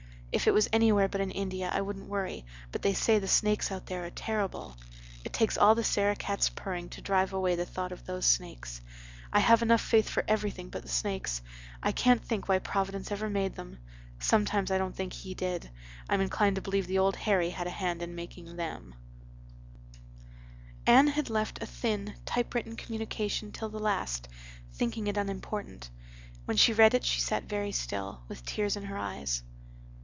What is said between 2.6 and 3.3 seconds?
but they say the